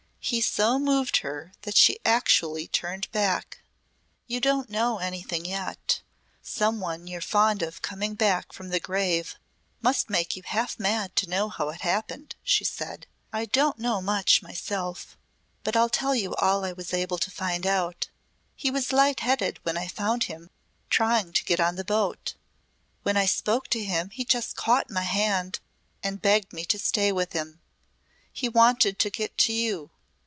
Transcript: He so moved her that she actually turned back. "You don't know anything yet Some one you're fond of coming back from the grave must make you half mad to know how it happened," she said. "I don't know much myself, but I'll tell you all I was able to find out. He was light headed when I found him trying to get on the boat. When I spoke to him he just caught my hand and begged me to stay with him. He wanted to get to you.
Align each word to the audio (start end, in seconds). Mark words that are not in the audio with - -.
He 0.23 0.39
so 0.39 0.77
moved 0.77 1.17
her 1.17 1.51
that 1.63 1.75
she 1.75 1.99
actually 2.05 2.67
turned 2.67 3.11
back. 3.11 3.63
"You 4.27 4.39
don't 4.39 4.69
know 4.69 4.99
anything 4.99 5.45
yet 5.45 6.03
Some 6.43 6.79
one 6.79 7.07
you're 7.07 7.19
fond 7.21 7.63
of 7.63 7.81
coming 7.81 8.13
back 8.13 8.53
from 8.53 8.69
the 8.69 8.79
grave 8.79 9.35
must 9.81 10.11
make 10.11 10.35
you 10.37 10.43
half 10.45 10.79
mad 10.79 11.15
to 11.17 11.29
know 11.29 11.49
how 11.49 11.69
it 11.69 11.81
happened," 11.81 12.35
she 12.43 12.63
said. 12.63 13.07
"I 13.33 13.45
don't 13.45 13.79
know 13.79 13.99
much 13.99 14.43
myself, 14.43 15.17
but 15.63 15.75
I'll 15.75 15.89
tell 15.89 16.13
you 16.13 16.35
all 16.35 16.63
I 16.63 16.71
was 16.73 16.93
able 16.93 17.17
to 17.17 17.31
find 17.31 17.65
out. 17.65 18.09
He 18.55 18.69
was 18.69 18.93
light 18.93 19.21
headed 19.21 19.59
when 19.63 19.75
I 19.75 19.87
found 19.87 20.25
him 20.25 20.51
trying 20.91 21.33
to 21.33 21.43
get 21.45 21.59
on 21.59 21.75
the 21.77 21.83
boat. 21.83 22.35
When 23.01 23.17
I 23.17 23.25
spoke 23.25 23.69
to 23.69 23.83
him 23.83 24.11
he 24.11 24.23
just 24.23 24.55
caught 24.55 24.91
my 24.91 25.01
hand 25.01 25.59
and 26.03 26.21
begged 26.21 26.53
me 26.53 26.63
to 26.65 26.77
stay 26.79 27.11
with 27.11 27.33
him. 27.33 27.59
He 28.31 28.47
wanted 28.47 28.99
to 28.99 29.09
get 29.09 29.35
to 29.39 29.51
you. 29.53 29.89